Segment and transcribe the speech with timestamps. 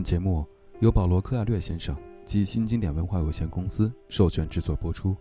[0.00, 0.46] 本节目
[0.78, 1.94] 由保罗·柯亚略先生
[2.24, 5.14] 及新经典文化有限公司授权制作播出。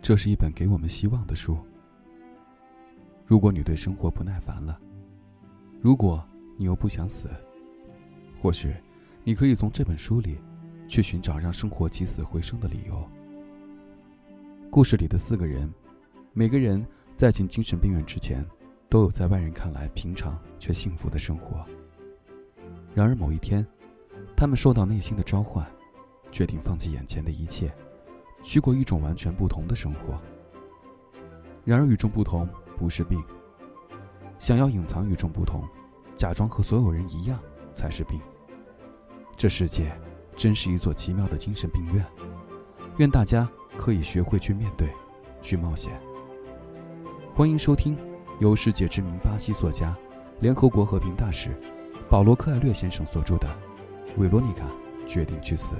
[0.00, 1.58] 这是一本给我们希望的书。
[3.26, 4.78] 如果你对生活不耐烦了，
[5.80, 6.24] 如果
[6.56, 7.28] 你又不想死，
[8.44, 8.76] 或许
[9.22, 10.38] 你可以从这本书里
[10.86, 13.08] 去寻找让生活起死回生的理由。
[14.70, 15.72] 故事里的四个人，
[16.34, 18.46] 每个人在进精神病院之前，
[18.90, 21.64] 都有在外人看来平常却幸福的生活。
[22.92, 23.66] 然而某一天，
[24.36, 25.66] 他们受到内心的召唤，
[26.30, 27.74] 决定放弃眼前的一切。
[28.42, 30.20] 去过一种完全不同的生活。
[31.64, 33.18] 然而，与众不同不是病。
[34.38, 35.64] 想要隐藏与众不同，
[36.14, 37.40] 假装和所有人一样
[37.72, 38.20] 才是病。
[39.36, 39.90] 这世界
[40.36, 42.04] 真是一座奇妙的精神病院。
[42.98, 44.88] 愿大家可以学会去面对，
[45.42, 45.92] 去冒险。
[47.34, 47.98] 欢迎收听
[48.38, 49.96] 由世界知名巴西作家、
[50.40, 51.50] 联合国和平大使
[52.08, 53.48] 保罗·克艾略先生所著的
[54.20, 54.64] 《维罗妮卡
[55.06, 55.74] 决定去死》。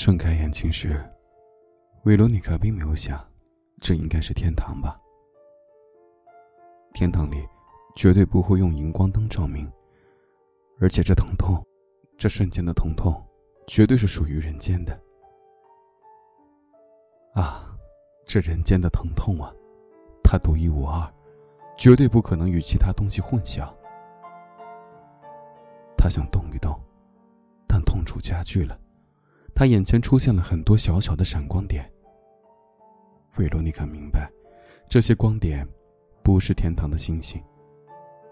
[0.00, 0.98] 睁开眼睛时，
[2.04, 3.22] 维罗妮卡并没有想，
[3.82, 4.98] 这应该是天堂吧。
[6.94, 7.46] 天堂里
[7.94, 9.70] 绝对不会用荧光灯照明，
[10.80, 11.62] 而且这疼痛，
[12.16, 13.22] 这瞬间的疼痛，
[13.66, 14.98] 绝对是属于人间的。
[17.34, 17.76] 啊，
[18.24, 19.52] 这人间的疼痛啊，
[20.24, 21.12] 它独一无二，
[21.76, 23.70] 绝对不可能与其他东西混淆。
[25.94, 26.74] 他想动一动，
[27.68, 28.79] 但痛楚加剧了。
[29.60, 31.84] 他眼前出现了很多小小的闪光点。
[33.30, 34.26] 费罗尼卡明白，
[34.88, 35.68] 这些光点
[36.24, 37.38] 不是天堂的星星，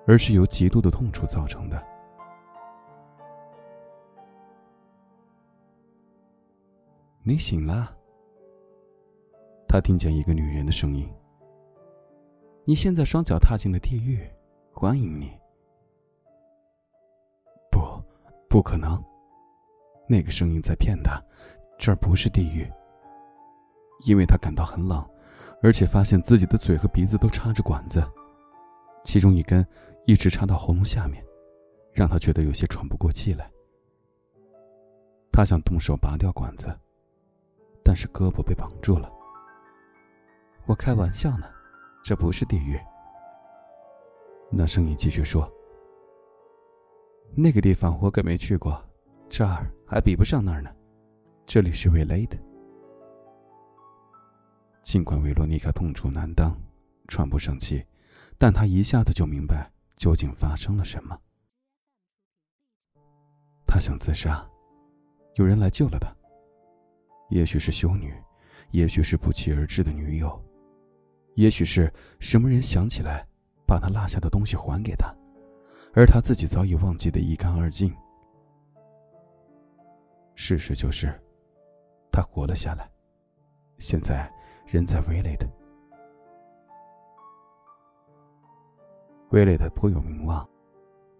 [0.07, 1.87] 而是由极度的痛楚造成的。
[7.23, 7.95] 你醒了。
[9.69, 11.07] 他听见一个女人的声音。
[12.65, 14.27] 你现在双脚踏进了地狱，
[14.73, 15.39] 欢迎你。
[17.71, 17.81] 不，
[18.49, 18.99] 不可能。
[20.09, 21.23] 那个声音在骗他，
[21.79, 22.67] 这儿不是地狱。
[24.07, 25.05] 因为他感到很冷，
[25.63, 28.03] 而且发现自己的嘴和鼻子都插着管子，
[29.05, 29.67] 其中一根
[30.07, 31.23] 一直插到喉咙下面，
[31.93, 33.51] 让他觉得有些喘不过气来。
[35.33, 36.67] 他想动手拔掉管子，
[37.85, 39.13] 但是胳膊被绑住了。
[40.67, 41.47] 我开玩笑呢，
[42.03, 42.79] 这不是地狱。
[44.51, 45.51] 那声音继续说
[47.37, 48.83] ：“那个地方我可没去过。”
[49.29, 50.71] 这儿还比不上那儿呢，
[51.47, 52.39] 这里是维雷的。
[54.83, 56.55] 尽管维罗妮卡痛楚难当，
[57.07, 57.83] 喘不上气，
[58.37, 61.19] 但她一下子就明白究竟发生了什么。
[63.67, 64.47] 她想自杀，
[65.37, 66.15] 有人来救了她。
[67.31, 68.15] 也许是修女，
[68.73, 70.39] 也许是不期而至的女友，
[71.35, 71.91] 也许是
[72.21, 73.27] 什么人想起来，
[73.67, 75.11] 把她落下的东西还给她，
[75.95, 77.91] 而她自己早已忘记的一干二净。
[80.41, 81.13] 事实就是，
[82.13, 82.89] 他活了下来，
[83.79, 84.33] 现在
[84.67, 85.49] 人在威雷特。
[89.31, 90.49] 威雷特颇有名望，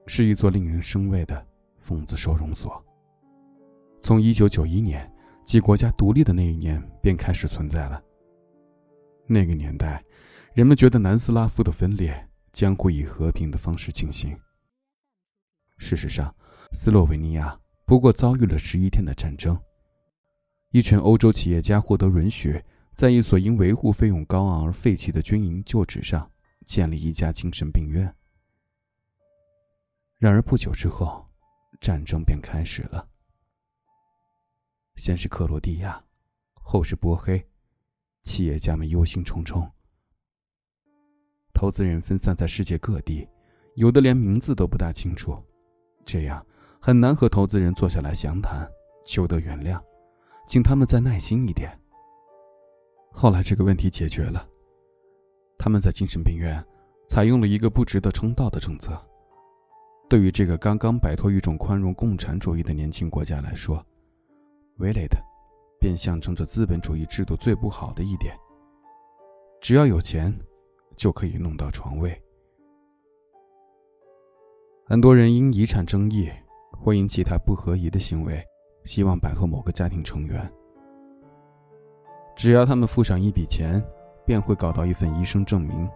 [0.07, 1.45] 是一座令人生畏的
[1.79, 2.81] 疯子收容所。
[4.01, 5.13] 从一九九一年
[5.43, 8.01] 即国家独立的那一年便开始存在了。
[9.27, 10.03] 那个年代，
[10.55, 14.39] 人们觉得南斯拉夫的分裂将会以和平的方式进行。
[15.77, 16.33] 事实上，
[16.71, 17.59] 斯洛维尼亚。
[17.89, 19.59] 不过遭遇了十一天的战争，
[20.73, 22.63] 一群欧洲企业家获得允许，
[22.93, 26.31] 在一所因维护费用高昂而废弃的军营旧址上
[26.67, 28.15] 建立一家精神病院。
[30.19, 31.25] 然而不久之后，
[31.81, 33.09] 战争便开始了。
[34.97, 35.99] 先是克罗地亚，
[36.53, 37.43] 后是波黑，
[38.25, 39.67] 企业家们忧心忡忡。
[41.55, 43.27] 投资人分散在世界各地，
[43.77, 45.43] 有的连名字都不大清楚，
[46.05, 46.45] 这样。
[46.81, 48.69] 很难和投资人坐下来详谈，
[49.05, 49.81] 求得原谅，
[50.47, 51.71] 请他们再耐心一点。
[53.13, 54.49] 后来这个问题解决了。
[55.59, 56.65] 他们在精神病院
[57.09, 58.97] 采用了一个不值得称道的政策。
[60.09, 63.85] 对于这个刚刚摆脱一种宽容共产主义的年轻国家来说，
[64.77, 65.19] 维雷的
[65.81, 68.35] 便象征着资本主义制度最不好的一点：
[69.61, 70.33] 只要有钱，
[70.97, 72.17] 就可以弄到床位。
[74.87, 76.31] 很多人因遗产争议
[76.89, 78.43] 或因其他不合宜的行为，
[78.85, 80.51] 希望摆脱某个家庭成员。
[82.35, 83.85] 只要他们付上一笔钱，
[84.25, 85.87] 便会搞到一份医生证明，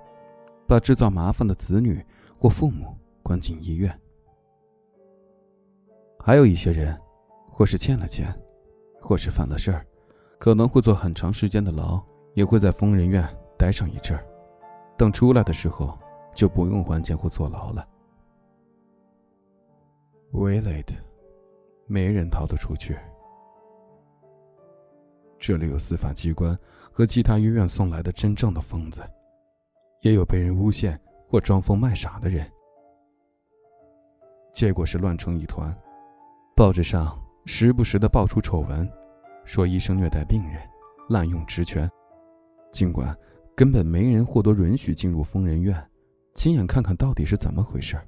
[0.69, 2.05] 把制造麻烦的子女
[2.37, 3.99] 或父母关进医院。
[6.23, 6.95] 还有一些人，
[7.49, 8.31] 或是欠了钱，
[9.01, 9.87] 或是犯了事儿，
[10.39, 11.99] 可能会坐很长时间的牢，
[12.35, 14.23] 也会在疯人院待上一阵儿。
[14.99, 15.99] 等出来的时候，
[16.35, 17.89] 就不用还钱或坐牢了。
[20.33, 20.95] W a l e d
[21.87, 22.97] 没人逃得出去。
[25.39, 26.57] 这里有司法机关
[26.91, 29.03] 和其他医院送来的真正的疯子，
[30.01, 30.99] 也有被人诬陷
[31.29, 32.51] 或装疯卖傻的人，
[34.55, 35.75] 结果是乱成一团。
[36.57, 37.15] 报纸上
[37.45, 38.91] 时不时的爆出丑闻，
[39.45, 40.63] 说医生虐待病人、
[41.11, 41.91] 滥用职权，
[42.71, 43.15] 尽管
[43.55, 45.77] 根本没人获得允许进入疯人院，
[46.35, 47.99] 亲眼看看到底是怎么回事。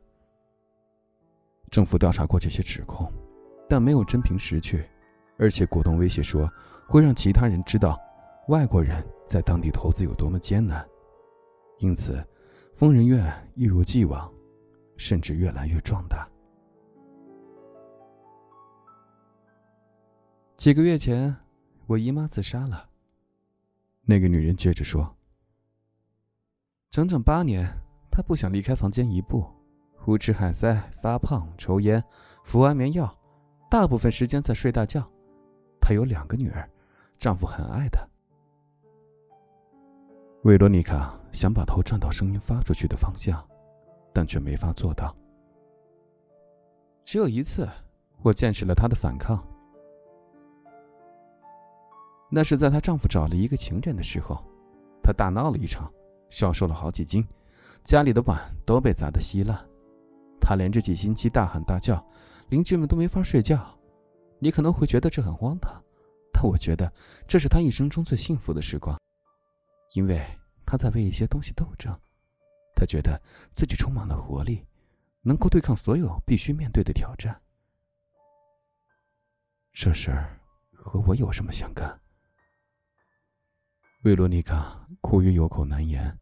[1.75, 3.13] 政府调查过这些指控，
[3.69, 4.89] 但没有真凭实据，
[5.37, 6.49] 而且果断威胁说
[6.89, 7.99] 会让其他人知道
[8.47, 10.89] 外国人在当地投资有多么艰难，
[11.81, 12.25] 因此，
[12.75, 14.33] 疯人院一如既往，
[14.97, 16.29] 甚至越来越壮大。
[20.57, 21.35] 几个月前，
[21.87, 22.89] 我姨妈自杀了。
[24.03, 25.13] 那个女人接着说
[26.93, 27.69] ：“整整八年，
[28.13, 29.45] 她不想离开房间一步，
[30.05, 32.05] 胡吃海塞、发胖、抽烟、
[32.43, 33.11] 服安眠药，
[33.71, 35.03] 大部分时间在睡大觉。
[35.81, 36.69] 她有两个女儿，
[37.17, 38.07] 丈夫很爱她。”
[40.45, 43.43] 维罗妮卡想把头转到声音发出去的方向，
[44.13, 45.17] 但却没法做到。
[47.03, 47.67] 只有一次，
[48.21, 49.43] 我见识了她的反抗。
[52.31, 54.39] 那是在她丈夫找了一个情人的时候，
[55.03, 55.91] 她大闹了一场，
[56.29, 57.27] 消瘦了好几斤，
[57.83, 59.59] 家里的碗都被砸得稀烂。
[60.47, 62.07] 他连着几星期大喊大叫，
[62.51, 63.81] 邻居们都没法睡觉。
[64.39, 65.83] 你可能会觉得这很荒唐，
[66.31, 66.93] 但我觉得
[67.27, 69.01] 这是他一生中最幸福的时光，
[69.95, 70.23] 因为
[70.67, 71.99] 他在为一些东西斗争。
[72.77, 73.19] 他觉得
[73.53, 74.67] 自己充满了活力，
[75.23, 77.41] 能够对抗所有必须面对的挑战。
[79.73, 80.39] 这事儿
[80.75, 81.99] 和我有什么相干？
[84.03, 86.19] 维罗妮卡苦于有口难言，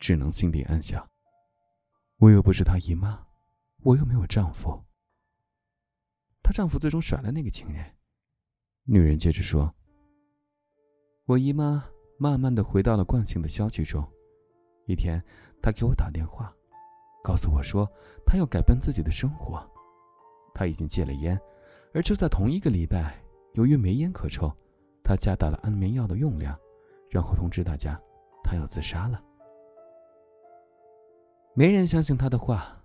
[0.00, 1.08] 只能心里暗想
[2.18, 3.24] ：“我又不是他姨妈，
[3.82, 4.82] 我又没有丈夫。”
[6.42, 7.84] 她丈夫最终甩了那个情人。
[8.84, 9.70] 女人接着说
[11.26, 11.84] ：“我姨妈
[12.18, 14.04] 慢慢的回到了惯性的消极中。
[14.86, 15.22] 一天，
[15.62, 16.52] 她给我打电话，
[17.22, 17.88] 告诉我说
[18.26, 19.64] 她要改变自己的生活。
[20.52, 21.40] 她已经戒了烟，
[21.94, 23.22] 而就在同一个礼拜，
[23.54, 24.52] 由于没烟可抽，
[25.04, 26.58] 她加大了安眠药的用量。”
[27.08, 28.00] 然后通知大家，
[28.42, 29.22] 她要自杀了。
[31.54, 32.81] 没人相信他的话。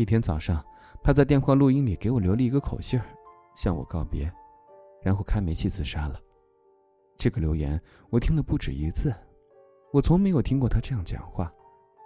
[0.00, 0.64] 一天早上，
[1.02, 3.04] 他在电话录音里给我留了一个口信儿，
[3.54, 4.32] 向我告别，
[5.02, 6.18] 然后开煤气自杀了。
[7.18, 9.14] 这个留言我听了不止一次，
[9.92, 11.52] 我从没有听过他这样讲话，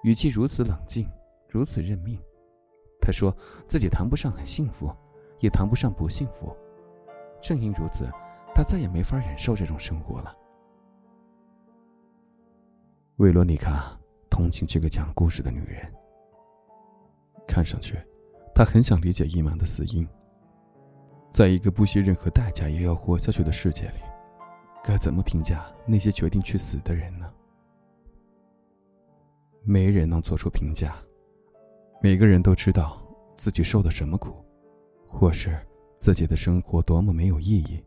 [0.02, 1.08] 语气如此冷静，
[1.48, 2.18] 如此认命。
[3.00, 3.32] 他说
[3.68, 4.92] 自己谈不上很幸福，
[5.38, 6.52] 也谈不上不幸福。
[7.40, 8.10] 正因如此，
[8.56, 10.36] 他再也没法忍受这种生活了。
[13.18, 13.96] 维罗妮卡
[14.28, 15.88] 同情这个讲故事的女人。
[17.46, 17.96] 看上去，
[18.54, 20.06] 她很想理解伊曼的死因。
[21.32, 24.00] 在一个不惜任何代价也要活下去的世界里，
[24.82, 27.30] 该怎么评价那些决定去死的人呢？
[29.62, 30.94] 没人能做出评价。
[32.02, 33.02] 每个人都知道
[33.34, 34.34] 自己受的什么苦，
[35.06, 35.58] 或是
[35.98, 37.84] 自己的生活多么没有意义。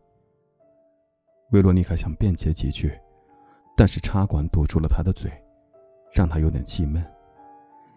[1.52, 2.92] 维罗妮卡想辩解几句。
[3.80, 5.32] 但是插管堵住了他的嘴，
[6.12, 7.06] 让他有点气闷。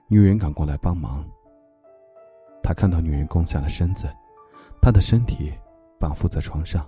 [0.09, 1.27] 女人赶过来帮忙。
[2.63, 4.09] 他看到女人弓下了身子，
[4.81, 5.53] 她的身体
[5.99, 6.87] 绑缚在床上，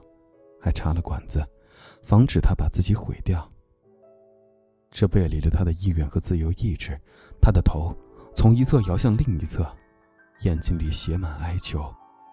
[0.60, 1.44] 还插了管子，
[2.02, 3.50] 防止她把自己毁掉。
[4.90, 7.00] 这背离了他的意愿和自由意志。
[7.40, 7.96] 他的头
[8.34, 9.66] 从一侧摇向另一侧，
[10.42, 11.82] 眼睛里写满哀求，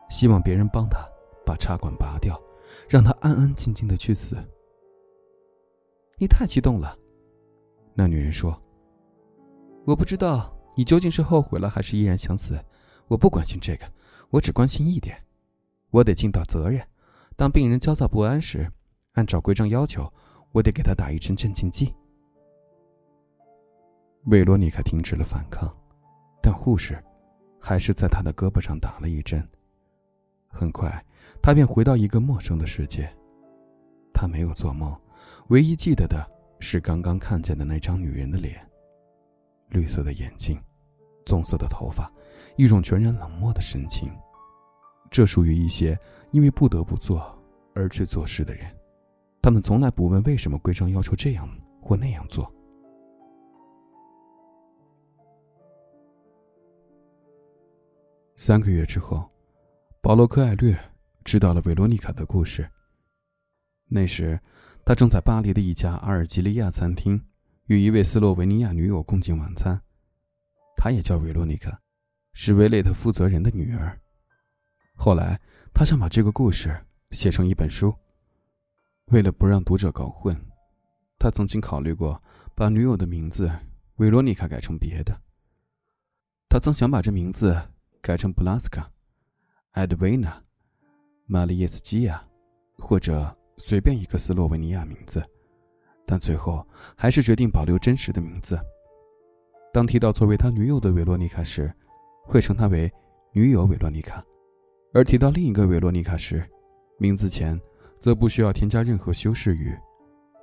[0.09, 0.99] 希望别人帮他
[1.45, 2.37] 把插管拔掉，
[2.89, 4.35] 让他安安静静的去死。
[6.17, 6.97] 你太激动了，
[7.93, 8.61] 那女人说
[9.87, 12.61] ：“我不知道你究竟是后悔了还是依然想死，
[13.09, 13.91] 我不关心这个，
[14.29, 15.17] 我只关心一点，
[15.89, 16.81] 我得尽到责任。
[17.35, 18.71] 当病人焦躁不安时，
[19.13, 20.11] 按照规章要求，
[20.51, 21.91] 我得给他打一针镇静剂。
[24.25, 25.73] 维罗妮卡停止了反抗，
[26.39, 27.03] 但护士
[27.59, 29.43] 还是在他的胳膊上打了一针。
[30.47, 31.03] 很快，
[31.41, 33.11] 他便回到一个陌生的世界。
[34.13, 34.95] 他没有做梦，
[35.47, 36.23] 唯一记得的
[36.59, 38.63] 是刚刚看见的那张女人的脸，
[39.69, 40.61] 绿色的眼睛，
[41.29, 42.11] 棕色的头发，
[42.57, 44.11] 一种全然冷漠的神情。
[45.11, 45.95] 这属于一些
[46.31, 47.21] 因为不得不做
[47.75, 48.65] 而去做事的人，
[49.39, 51.47] 他们从来不问为什么规章要求这样
[51.79, 52.51] 或那样做。
[58.35, 59.29] 三个月之后，
[60.01, 60.75] 保罗·科艾略
[61.23, 62.67] 知道了维罗妮卡的故事。
[63.87, 64.39] 那时，
[64.83, 67.21] 他正在巴黎的一家阿尔及利亚餐厅
[67.67, 69.79] 与一位斯洛文尼亚女友共进晚餐。
[70.79, 71.77] 她也叫维罗妮卡，
[72.31, 73.99] 是维雷特负责人的女儿。
[74.95, 75.37] 后来，
[75.73, 76.73] 他想把这个故事
[77.11, 77.93] 写成一本书。
[79.07, 80.33] 为了不让读者搞混，
[81.17, 82.17] 他曾经考虑过
[82.55, 83.51] 把女友的名字
[83.97, 85.13] 维罗妮卡改成别的。
[86.47, 87.61] 他曾想把这名字
[88.01, 88.89] 改成布拉斯卡、
[89.71, 90.41] 埃德维娜、
[91.25, 92.23] 玛丽叶斯基亚，
[92.77, 93.35] 或者。
[93.61, 95.21] 随便一个斯洛文尼亚名字，
[96.05, 98.57] 但最后还是决定保留真实的名字。
[99.71, 101.71] 当提到作为他女友的维罗妮卡时，
[102.23, 102.91] 会称她为
[103.31, 104.21] 女友维罗妮卡；
[104.93, 106.43] 而提到另一个维罗妮卡时，
[106.97, 107.59] 名字前
[107.99, 109.77] 则不需要添加任何修饰语，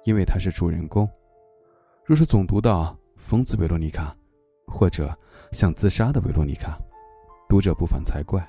[0.05, 1.09] 因为她是主人公。
[2.05, 4.15] 若是总读到“疯子维罗妮卡”
[4.67, 5.13] 或者
[5.51, 6.79] “想自杀的维罗妮卡”，
[7.49, 8.49] 读者不反才怪。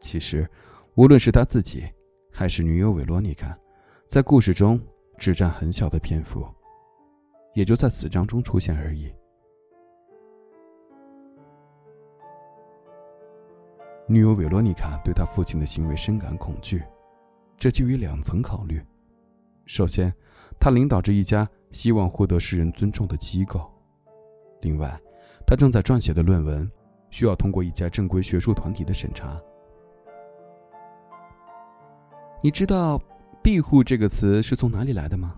[0.00, 0.46] 其实，
[0.96, 1.88] 无论是他自己，
[2.30, 3.58] 还是女友维罗妮卡。
[4.06, 4.80] 在故事中
[5.16, 6.46] 只占很小的篇幅，
[7.54, 9.10] 也就在此章中出现而已。
[14.10, 16.82] 女友维罗妮卡对她父亲的行为深感恐惧，
[17.58, 18.82] 这基于两层考虑：
[19.66, 20.10] 首先，
[20.58, 23.60] 他领导着一家希望获得世人尊重的机构；
[24.62, 24.98] 另外，
[25.46, 26.70] 他正在撰写的论文
[27.10, 29.38] 需要通过一家正规学术团体的审查。
[32.42, 32.98] 你知道？
[33.40, 35.36] 庇护这个词是从哪里来的吗？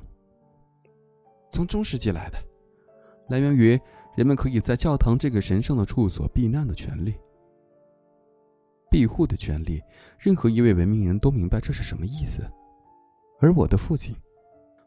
[1.51, 2.39] 从中世纪来的，
[3.29, 3.79] 来源于
[4.17, 7.15] 人们可以在教堂这个神圣的处所避难的权利。
[8.91, 9.81] 庇护的权利，
[10.19, 12.43] 任何一位文明人都明白这是什么意思。
[13.41, 14.15] 而我的父亲，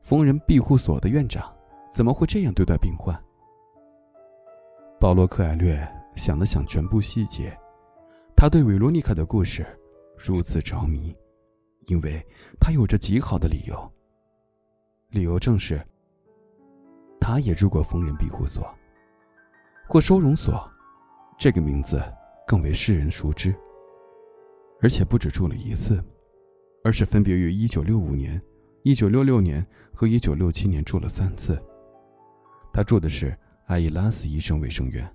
[0.01, 1.55] 疯人庇护所的院长，
[1.89, 3.17] 怎么会这样对待病患？
[4.99, 7.57] 保罗·克艾略想了想全部细节，
[8.35, 9.65] 他对维罗妮卡的故事
[10.17, 11.15] 如此着迷。
[11.87, 12.25] 因为
[12.61, 13.91] 他有着极好的理由。
[15.09, 15.85] 理由正是，
[17.19, 18.73] 他也住过疯人庇护所，
[19.85, 20.65] 或收容所，
[21.37, 22.01] 这个名字
[22.47, 23.53] 更为世人熟知。
[24.83, 26.03] 而且不止住了一次，
[26.83, 28.41] 而是分别于1965年、
[28.83, 31.57] 1966年和1967年住了三次。
[32.73, 33.35] 他住的是
[33.67, 35.09] 阿伊拉斯医生卫生院，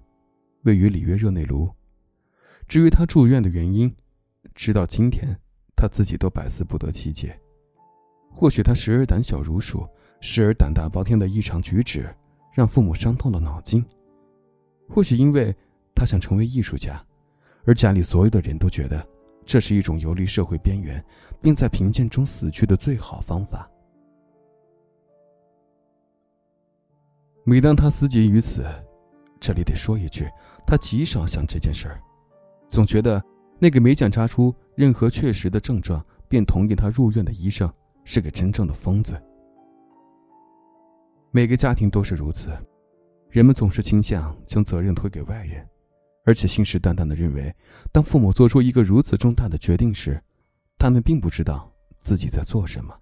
[0.63, 1.69] 位于里约热内卢。
[2.67, 3.95] 至于他住院的原因，
[4.55, 5.39] 直到今天。
[5.81, 7.39] 他自己都百思不得其解，
[8.33, 9.87] 或许他时而胆小如鼠，
[10.21, 12.13] 时而胆大包天的异常举止，
[12.53, 13.81] 让父母伤透了脑筋；
[14.89, 15.55] 或许因为
[15.95, 17.01] 他想成为艺术家，
[17.65, 19.09] 而家里所有的人都觉得
[19.49, 21.03] 这是一种游离社会边缘，
[21.41, 23.69] 并在贫贱中死去的最好方法。
[27.45, 28.63] 每当他思及于此，
[29.41, 30.29] 这里得说一句，
[30.67, 31.99] 他极少想这件事儿，
[32.69, 33.21] 总觉得。
[33.61, 37.69] 那个没检查出任何确实的症状便同意他入院的医生
[38.05, 39.21] 是个真正的疯子。
[41.33, 42.57] 每个家庭都是如此，
[43.31, 45.69] 人们总是倾向将责任推给外人，
[46.29, 47.57] 而且信誓旦旦地认为，
[47.91, 50.23] 当父母做出一个如此重大的决定时，
[50.77, 52.95] 他们并不知道自己在做什么。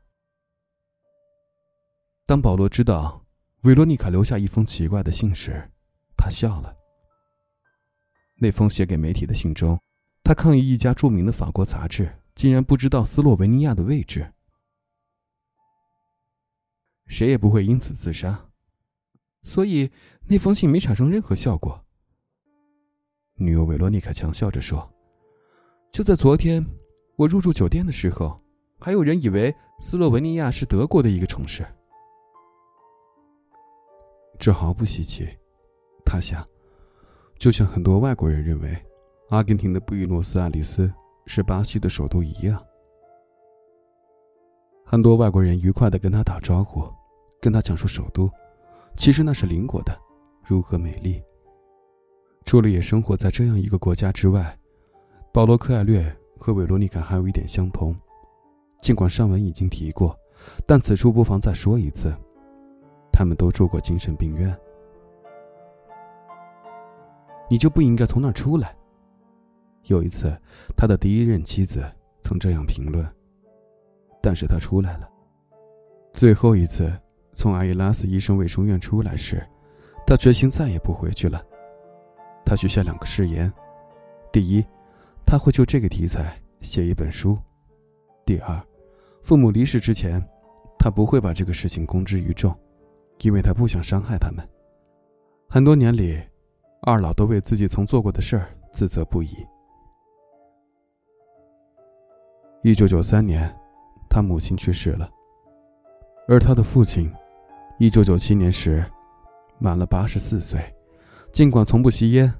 [2.25, 3.27] 当保罗知道
[3.63, 5.69] 维罗妮卡留下一封奇怪的信时，
[6.17, 6.73] 他笑了。
[8.37, 9.77] 那封写给媒体的信中。
[10.23, 14.33] 他抗议一家著名的法国杂志竟然不知道斯洛文尼亚的位置。
[17.09, 18.51] 谁也不会因此自杀，
[19.43, 19.91] 所以
[20.29, 21.86] 那封信没产生任何效果。
[23.37, 24.89] 女友维罗妮卡强笑着说
[25.93, 26.65] ：“就在昨天，
[27.17, 28.41] 我入住酒店的时候，
[28.79, 31.65] 还有人以为斯洛文尼亚是德国的一个城市。
[34.39, 35.29] 这毫不稀奇，
[36.05, 36.45] 他想，
[37.39, 38.77] 就像很多外国人认为。”
[39.31, 40.89] 阿根廷的布宜诺斯艾利斯
[41.27, 42.65] 是巴西的首都一样，
[44.85, 46.89] 很多外国人愉快的跟他打招呼，
[47.41, 48.31] 跟他讲述首都，
[48.97, 49.93] 其实那是邻国的，
[50.45, 51.21] 如何美丽。
[52.47, 54.57] 除了也生活在这样一个国家之外，
[55.33, 57.95] 保罗·科艾略和维罗妮卡还有一点相同，
[58.81, 60.17] 尽管上文已经提过，
[60.65, 62.15] 但此处不妨再说一次，
[63.13, 64.57] 他们都住过精神病院。
[67.51, 68.77] 你就不应该从那儿出来。
[69.85, 70.33] 有一次，
[70.77, 71.85] 他的第一任妻子
[72.23, 73.05] 曾这样评论。
[74.23, 75.09] 但是他出来了。
[76.13, 76.93] 最后一次
[77.33, 79.45] 从阿伊拉斯医生卫生院出来时，
[80.07, 81.45] 他决心再也不回去了。
[82.47, 83.53] 他许下两个誓言：
[84.33, 84.65] 第一，
[85.27, 87.37] 他会就这个题材写一本书；
[88.25, 88.59] 第二，
[89.21, 90.23] 父母离世之前，
[90.79, 92.57] 他不会把这个事情公之于众，
[93.23, 94.49] 因为他不想伤害他们。
[95.49, 96.23] 很多年里，
[96.83, 99.37] 二老都为自己曾做过的事儿自责不已。
[102.63, 103.53] 一九九三年。
[104.09, 105.11] 他母亲去世了，
[106.27, 107.13] 而他的父亲，
[107.79, 108.83] 一九九七年时，
[109.59, 110.59] 满了八十四岁，
[111.37, 112.33] 尽管从不吸烟，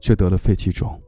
[0.00, 1.02] 却得了肺气肿。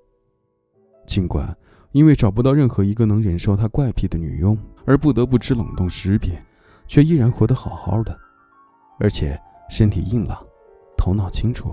[1.07, 1.57] 尽管
[1.93, 6.37] 因为找不到任何一个能忍受他怪癖的女佣，而不得不吃冷冻食品，
[6.89, 8.19] 却依然活得好好的，
[8.99, 9.41] 而且
[9.71, 10.45] 身体硬朗，
[10.97, 11.73] 头脑清楚。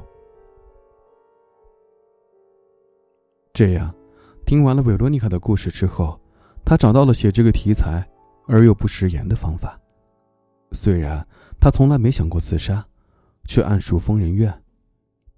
[3.51, 3.91] 这样，
[4.45, 6.21] 听完了维罗妮卡的故事之后，
[6.63, 8.07] 他找到了写这个题材。
[8.47, 9.75] 而又不食言的方法。
[10.73, 11.19] 虽然
[11.59, 12.85] 他从来没想过自杀，
[13.45, 14.53] 却暗数疯人院，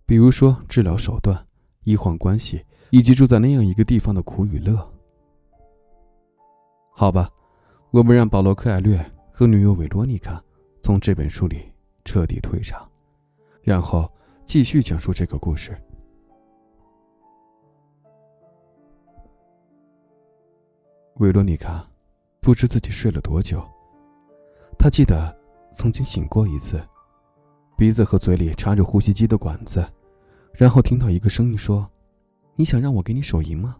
[0.07, 1.45] 比如说治疗手段、
[1.83, 4.75] 医患关系，以及住在那样一个地方的苦与乐。
[6.91, 7.29] 好吧，
[7.91, 10.41] 我们让保罗·克艾略和女友维罗妮卡
[10.81, 11.71] 从这本书里
[12.05, 12.89] 彻底退场，
[13.61, 14.09] 然后
[14.45, 15.77] 继续讲述这个故事。
[21.17, 21.85] 维罗妮卡。
[22.39, 23.61] 不知自己睡了多久。
[24.79, 25.37] 他记得
[25.73, 26.81] 曾经醒过一次，
[27.77, 29.88] 鼻子和嘴里插着呼吸机的管子，
[30.53, 31.88] 然后听到一个声音说
[32.57, 33.77] ：“你想让我给你手淫吗？”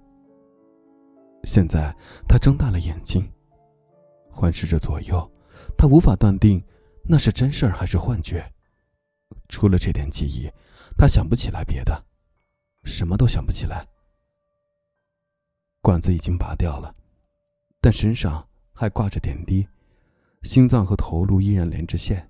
[1.46, 1.92] 现在
[2.30, 3.28] 他睁大了眼睛，
[4.30, 5.28] 环视着左右，
[5.76, 6.64] 他无法断定
[7.10, 8.46] 那是真事儿还是幻觉。
[9.50, 10.48] 除了这点记忆，
[10.96, 12.06] 他想不起来别的，
[12.84, 13.84] 什么都想不起来。
[15.82, 16.94] 管子已经拔掉了。
[17.82, 19.68] 但身上还挂着点滴，
[20.44, 22.30] 心脏和头颅依然连着线，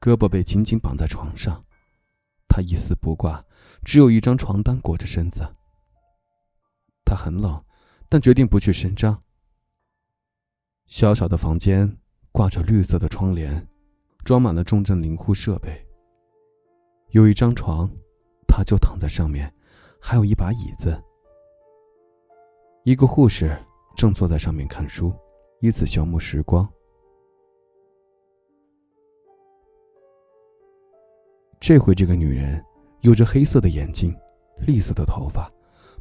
[0.00, 1.62] 胳膊被紧紧绑在床上，
[2.48, 3.44] 他一丝不挂，
[3.84, 5.46] 只有一张床单裹着身子。
[7.04, 7.62] 他很冷，
[8.08, 9.22] 但决定不去声张。
[10.86, 11.98] 小小的房间
[12.32, 13.68] 挂着绿色的窗帘，
[14.24, 15.86] 装满了重症灵护设备。
[17.10, 17.90] 有一张床，
[18.48, 19.52] 他就躺在上面，
[20.00, 21.00] 还有一把椅子，
[22.84, 23.56] 一个护士。
[23.96, 25.12] 正坐在上面看书，
[25.60, 26.66] 以此消磨时光。
[31.70, 32.60] 这回这个女人
[33.02, 34.12] 有着黑色的眼睛，
[34.66, 35.48] 栗色的头发。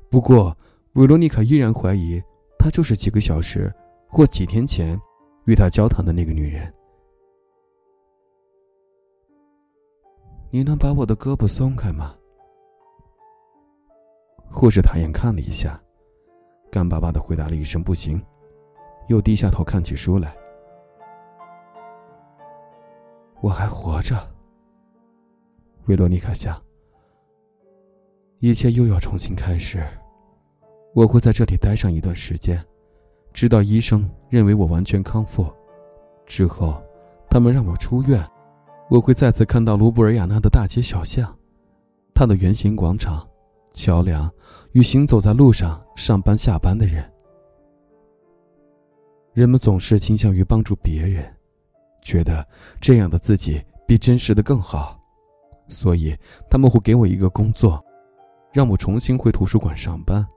[0.09, 0.57] 不过，
[0.93, 2.19] 维罗妮卡依然怀疑
[2.57, 3.71] 她就是几个小时
[4.07, 4.99] 或几天前
[5.45, 6.73] 与他交谈的那个女人。
[10.49, 12.15] 你能把我的胳膊松开吗？
[14.49, 15.79] 护士抬眼看了一下。
[16.71, 18.19] 干巴巴的回答了一声“不行”，
[19.07, 20.35] 又低下头看起书来。
[23.39, 24.17] 我还活着，
[25.89, 26.55] 维罗妮卡想。
[28.37, 29.83] 一切又要重新开始。
[30.93, 32.63] 我会在这里待上一段时间，
[33.33, 35.45] 直到医生认为我完全康复。
[36.27, 36.79] 之后，
[37.27, 38.23] 他们让我出院，
[38.87, 41.35] 我会再次看到卢布尔雅纳的大街小巷，
[42.13, 43.27] 它的圆形广场。
[43.73, 44.29] 桥梁
[44.73, 47.03] 与行走在路上上班下班的人，
[49.31, 51.23] 人们总是倾向于帮助别人，
[52.01, 52.45] 觉得
[52.81, 54.98] 这样的自己比真实的更好，
[55.69, 56.17] 所以
[56.49, 57.83] 他们会给我一个工作，
[58.51, 60.27] 让我重新回图书馆上班。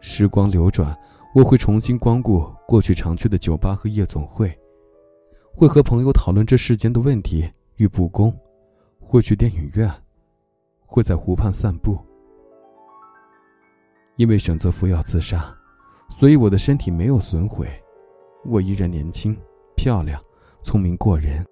[0.00, 0.96] 时光流转，
[1.34, 4.56] 我会重新光顾过去常去的酒吧和夜总会，
[5.52, 8.32] 会和朋友讨论这世间的问题与不公，
[9.00, 9.90] 会去电影院。
[10.90, 11.98] 会在湖畔散步。
[14.16, 15.54] 因为选择服药自杀，
[16.08, 17.68] 所以我的身体没有损毁，
[18.46, 19.36] 我依然年轻、
[19.76, 20.18] 漂亮、
[20.62, 21.44] 聪明过人。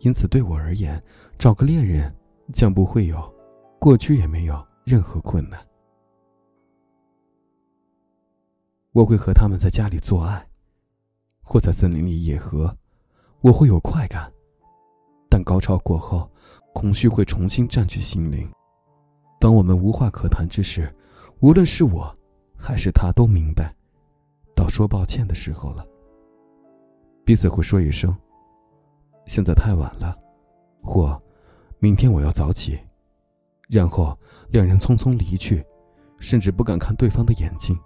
[0.00, 1.02] 因此，对我而言，
[1.38, 2.14] 找个恋人
[2.52, 3.20] 将不会有，
[3.78, 5.58] 过去也没有任何困难。
[8.92, 10.46] 我会和他们在家里做爱，
[11.42, 12.76] 或在森林里野合，
[13.40, 14.32] 我会有快感，
[15.28, 16.30] 但高潮过后。
[16.74, 18.48] 空虚会重新占据心灵。
[19.40, 20.94] 当我们无话可谈之时，
[21.40, 22.16] 无论是我，
[22.56, 23.74] 还是他，都明白，
[24.54, 25.84] 到说抱歉的时候了。
[27.24, 28.16] 彼此会说一声
[29.28, 30.16] ：“现在太晚了”，
[30.82, 31.20] 或
[31.78, 32.78] “明天我要早起”，
[33.68, 34.18] 然后
[34.50, 35.62] 两人匆匆离去，
[36.18, 37.78] 甚至不敢看对方的眼睛。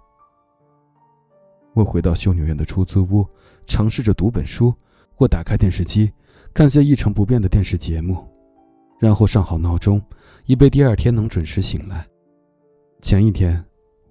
[1.73, 3.27] 我回到修女院的出租屋，
[3.65, 4.73] 尝试着读本书，
[5.13, 6.09] 或打开电视机，
[6.53, 8.25] 看些一成不变的电视节目，
[8.97, 10.01] 然后上好闹钟，
[10.45, 12.07] 以备第二天能准时醒来。
[13.01, 13.61] 前一天，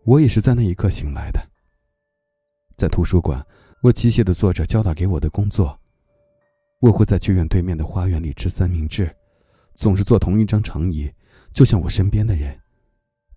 [0.05, 1.41] 我也是在那一刻醒来的。
[2.77, 3.43] 在图书馆，
[3.81, 5.79] 我机械地做着交代给我的工作。
[6.83, 9.09] 我会在剧院对面的花园里吃三明治，
[9.77, 11.09] 总是坐同一张长椅，
[11.53, 12.61] 就像我身边的人，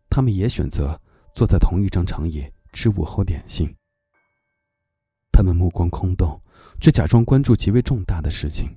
[0.09, 0.99] 他们也选择
[1.35, 3.71] 坐在同一张长椅吃午后点心。
[5.31, 6.41] 他们目光空洞，
[6.81, 8.67] 却假装关注极为重大的事情。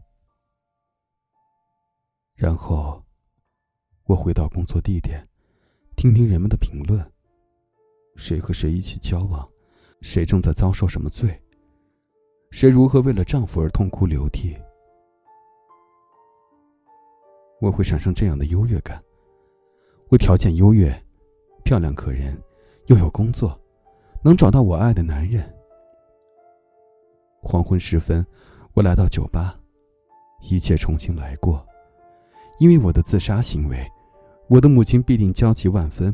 [2.35, 3.03] 然后，
[4.05, 5.23] 我回到工作地点，
[5.97, 7.11] 听听人们的评论。
[8.17, 9.49] 谁和谁一起交往？
[10.03, 11.43] 谁正在遭受什么罪？
[12.51, 14.57] 谁如何为了丈夫而痛哭流涕？
[17.61, 18.99] 我会产生这样的优越感。
[20.09, 20.91] 我条件优越，
[21.63, 22.37] 漂亮可人，
[22.87, 23.59] 又有工作，
[24.23, 25.45] 能找到我爱的男人。
[27.43, 28.27] 黄昏时分，
[28.73, 29.59] 我来到酒吧，
[30.41, 31.65] 一切重新来过。
[32.59, 33.87] 因为我的自杀行为，
[34.49, 36.13] 我的母亲必定焦急万分，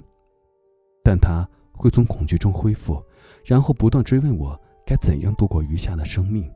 [1.02, 3.02] 但她会从恐惧中恢复，
[3.44, 4.60] 然后不断追问我。
[4.86, 6.50] 该怎样度过余下的生命？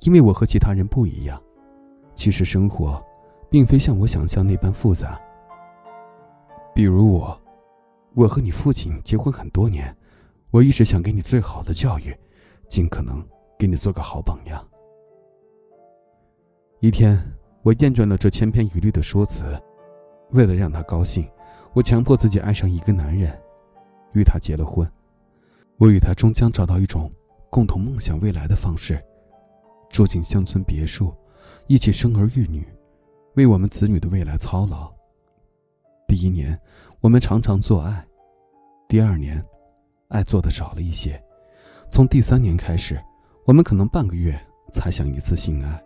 [0.00, 1.42] 因为我和其他人不一样，
[2.14, 3.00] 其实生活
[3.48, 5.18] 并非像我想象那般复杂。
[6.74, 7.40] 比如我，
[8.14, 9.96] 我和你父亲结婚很多年，
[10.50, 12.14] 我一直想给你最好的教育，
[12.68, 13.24] 尽可能
[13.58, 14.62] 给你做个好榜样。
[16.80, 17.18] 一天，
[17.62, 19.44] 我厌倦了这千篇一律的说辞，
[20.32, 21.26] 为了让他高兴，
[21.72, 23.32] 我强迫自己爱上一个男人，
[24.12, 24.86] 与他结了婚。
[25.78, 27.10] 我与他终将找到一种
[27.50, 29.02] 共同梦想未来的方式，
[29.90, 31.12] 住进乡村别墅，
[31.66, 32.66] 一起生儿育女，
[33.34, 34.92] 为我们子女的未来操劳。
[36.06, 36.58] 第一年，
[37.00, 38.04] 我们常常做爱；
[38.88, 39.44] 第二年，
[40.08, 41.12] 爱做的少了一些；
[41.90, 43.00] 从第三年开始，
[43.44, 44.40] 我们可能半个月
[44.72, 45.84] 才想一次性爱，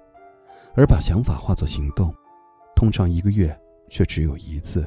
[0.74, 2.14] 而把想法化作行动，
[2.76, 4.86] 通常一个月却只有一次。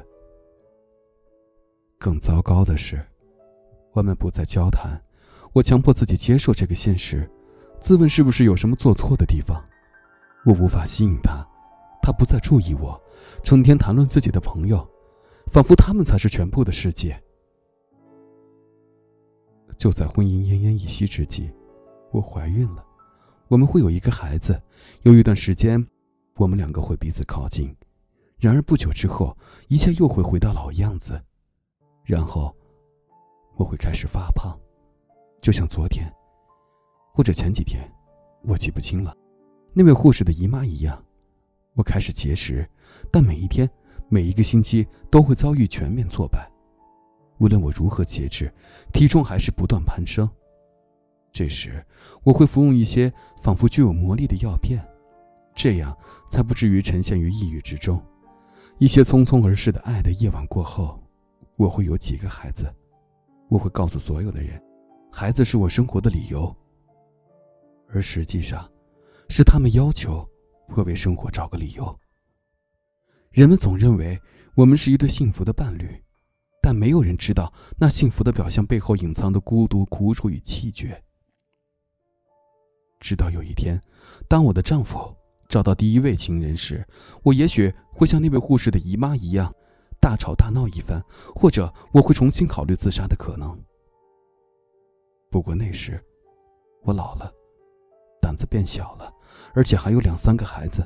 [1.97, 3.03] 更糟糕的是。
[3.93, 5.01] 我们不再交谈，
[5.51, 7.29] 我强迫自己接受这个现实，
[7.81, 9.61] 自问是不是有什么做错的地方。
[10.45, 11.45] 我无法吸引他，
[12.01, 12.99] 他不再注意我，
[13.43, 14.87] 成天谈论自己的朋友，
[15.47, 17.21] 仿佛他们才是全部的世界。
[19.77, 21.51] 就在婚姻奄奄一息之际，
[22.11, 22.85] 我怀孕了，
[23.49, 24.61] 我们会有一个孩子。
[25.01, 25.85] 有一段时间，
[26.35, 27.75] 我们两个会彼此靠近，
[28.37, 31.21] 然而不久之后，一切又会回到老样子，
[32.05, 32.55] 然后。
[33.61, 34.59] 我会开始发胖，
[35.39, 36.11] 就像昨天，
[37.13, 37.87] 或者前几天，
[38.41, 39.15] 我记不清了。
[39.71, 40.99] 那位护士的姨妈一样，
[41.75, 42.67] 我开始节食，
[43.11, 43.69] 但每一天、
[44.09, 46.51] 每一个星期都会遭遇全面挫败。
[47.37, 48.51] 无论我如何节制，
[48.91, 50.27] 体重还是不断攀升。
[51.31, 51.85] 这时，
[52.23, 54.83] 我会服用一些仿佛具有魔力的药片，
[55.53, 55.95] 这样
[56.31, 58.03] 才不至于沉陷于抑郁之中。
[58.79, 60.99] 一些匆匆而逝的爱的夜晚过后，
[61.57, 62.65] 我会有几个孩子。
[63.51, 64.57] 我会告诉所有的人，
[65.11, 66.55] 孩子是我生活的理由。
[67.89, 68.65] 而实际上，
[69.27, 70.25] 是他们要求
[70.69, 71.99] 我为生活找个理由。
[73.29, 74.17] 人们总认为
[74.55, 76.01] 我们是一对幸福的伴侣，
[76.61, 81.03] 但没有人知道那幸福的表象背后隐藏的孤独、苦楚与气绝。
[83.01, 83.77] 直到有一天，
[84.29, 85.13] 当我的丈夫
[85.49, 86.87] 找到第一位情人时，
[87.21, 89.53] 我也许会像那位护士的姨妈一样。
[90.01, 91.01] 大吵大闹一番，
[91.35, 93.57] 或者我会重新考虑自杀的可能。
[95.29, 96.03] 不过那时，
[96.81, 97.31] 我老了，
[98.19, 99.13] 胆子变小了，
[99.53, 100.85] 而且还有两三个孩子，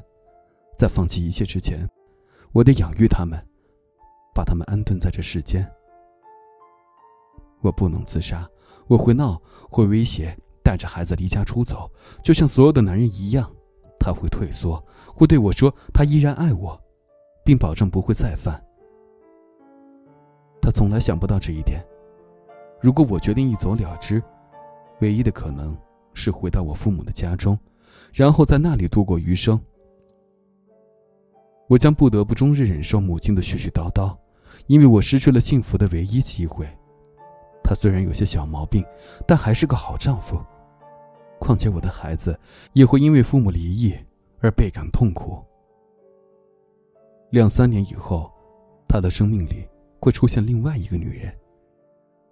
[0.78, 1.90] 在放弃一切之前，
[2.52, 3.40] 我得养育他们，
[4.34, 5.66] 把他们安顿在这世间。
[7.62, 8.48] 我不能自杀，
[8.88, 11.90] 我会闹，会威胁，带着孩子离家出走，
[12.22, 13.50] 就像所有的男人一样。
[13.98, 16.80] 他会退缩，会对我说他依然爱我，
[17.44, 18.64] 并保证不会再犯。
[20.66, 21.80] 他从来想不到这一点。
[22.82, 24.20] 如果我决定一走了之，
[25.00, 25.78] 唯一的可能
[26.16, 27.56] 是回到我父母的家中，
[28.12, 29.62] 然后在那里度过余生。
[31.68, 34.18] 我将不得不终日忍受母亲的絮絮叨叨，
[34.66, 36.68] 因为我失去了幸福的唯一机会。
[37.64, 38.84] 他虽然有些小毛病，
[39.28, 40.44] 但还是个好丈夫。
[41.38, 42.36] 况且我的孩子
[42.74, 43.94] 也会因为父母离异
[44.40, 45.38] 而倍感痛苦。
[47.30, 48.34] 两三年以后，
[48.88, 49.68] 他的生命里。
[50.06, 51.36] 会出现另外一个女人，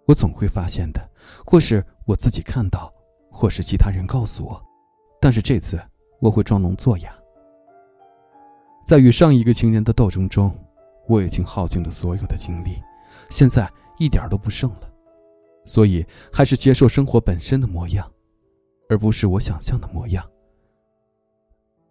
[0.05, 1.09] 我总会发现的，
[1.43, 2.93] 或是我自己看到，
[3.31, 4.63] 或是其他人告诉我。
[5.19, 5.81] 但是这次
[6.19, 7.11] 我会装聋作哑。
[8.85, 10.55] 在与上一个情人的斗争中，
[11.07, 12.79] 我已经耗尽了所有的精力，
[13.31, 14.87] 现在一点都不剩了。
[15.65, 18.07] 所以还是接受生活本身的模样，
[18.87, 20.23] 而不是我想象的模样。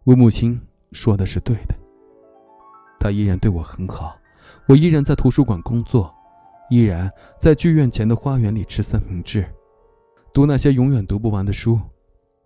[0.05, 0.61] 我母亲
[0.93, 1.75] 说的是对的，
[3.01, 4.17] 她依然对我很好，
[4.69, 6.15] 我依然在图书馆工作，
[6.71, 9.45] 依然在剧院前的花园里吃三明治，
[10.33, 11.79] 读那些永远读不完的书，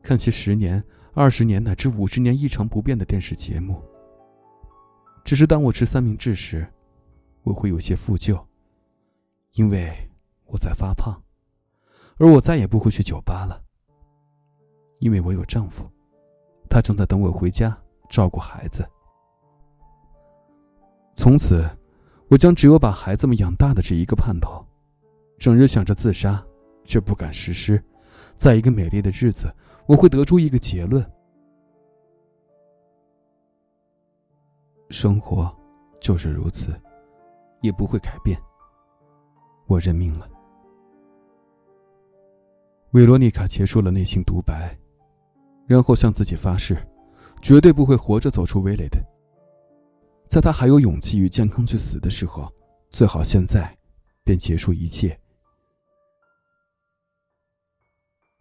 [0.03, 0.83] 看些十年、
[1.15, 3.83] 二十年乃至五十年一成不变的电视节目。
[5.25, 6.67] 只是当我吃三明治时，
[7.43, 8.41] 我会有些负疚，
[9.55, 9.93] 因为
[10.47, 11.21] 我在发胖，
[12.19, 13.63] 而我再也不会去酒吧了，
[15.01, 15.85] 因为我有丈夫。
[16.69, 17.77] 他正在等我回家
[18.09, 18.85] 照顾孩子。
[21.15, 21.65] 从此，
[22.29, 24.65] 我将只有把孩子们养大的这一个盼头，
[25.39, 26.45] 整日想着自杀，
[26.85, 27.83] 却不敢实施。
[28.37, 29.53] 在一个美丽的日子，
[29.87, 31.05] 我会得出一个结论：
[34.91, 35.55] 生活
[36.01, 36.75] 就是如此，
[37.61, 38.39] 也不会改变。
[39.67, 40.29] 我认命了。
[42.93, 44.77] 维罗妮卡结束了内心独白。
[45.69, 46.77] 然后向自己发誓，
[47.43, 49.05] 绝对不会活着走出威雷的。
[50.29, 52.53] 在他还有勇气与健康去死的时候，
[52.91, 53.77] 最好现在
[54.25, 55.19] 便结束一切。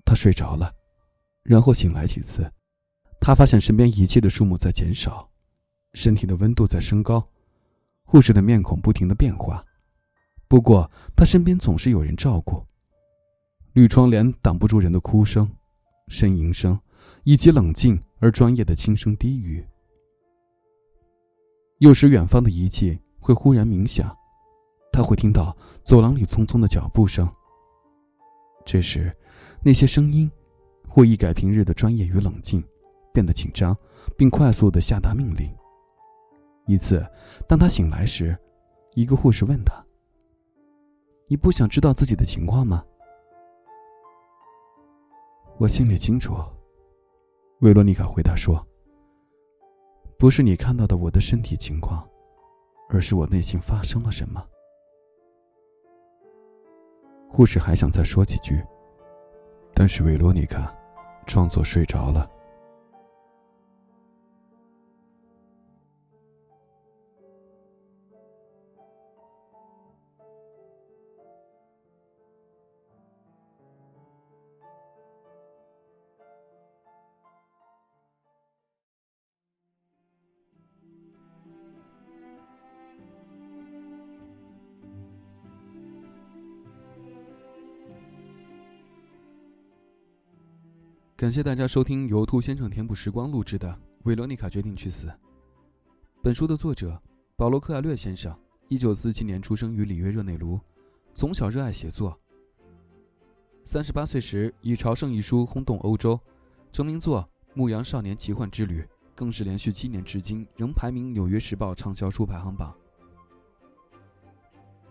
[0.04, 0.74] 他睡着了，
[1.44, 2.52] 然后醒来几次，
[3.20, 5.30] 他发现身边一切的数目在减少，
[5.94, 7.26] 身体的温度在升高，
[8.04, 9.66] 护士的面孔不停的变化。
[10.48, 12.66] 不过他身边总是有人照顾，
[13.74, 15.50] 绿窗帘挡不住人的哭声、
[16.08, 16.80] 呻吟声。
[17.24, 19.66] 以及冷静而专业的轻声低语。
[21.80, 24.16] 有时远方的仪器会忽然鸣响，
[24.94, 27.30] 他会听到走廊里匆匆的脚步声。
[28.64, 29.12] 这时，
[29.62, 30.32] 那些声音
[30.88, 32.64] 会一改平日的专业与冷静，
[33.14, 33.78] 变得紧张，
[34.18, 35.54] 并快速的下达命令。
[36.66, 37.06] 一次，
[37.48, 38.38] 当他醒来时，
[38.96, 39.86] 一个护士问他
[41.28, 42.84] ：“你不想知道自己的情况吗？”
[45.60, 46.34] 我心里清楚。
[47.60, 48.66] 维罗妮卡回答说
[50.26, 52.04] ：“不是你看到的我的身体情况，
[52.90, 54.44] 而是我内心发生了什么。”
[57.30, 58.60] 护士还想再说几句，
[59.76, 60.76] 但是维罗妮卡
[61.28, 62.28] 装作睡着了。
[91.26, 93.68] 感谢大家收听由兔先生填补时光录制的
[94.04, 95.08] 《维罗妮卡决定去死》。
[96.22, 97.02] 本书的作者
[97.36, 98.32] 保罗·克艾略先生，
[98.68, 100.60] 一九四七年出生于里约热内卢，
[101.16, 102.16] 从小热爱写作。
[103.66, 106.20] 三十八岁时以《朝圣》一书轰动欧洲，
[106.72, 107.24] 成名作
[107.56, 108.82] 《牧羊少年奇幻之旅》
[109.16, 112.72] 更是连续七年至今仍排名《纽约时报》畅销书排行榜。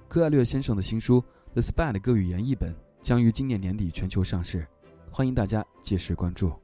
[0.08, 1.20] 克艾略先生的新书
[1.52, 4.66] 《The Spy》的各语言译本将于今年年底全球上市。
[5.16, 6.63] 欢迎大家届时关注。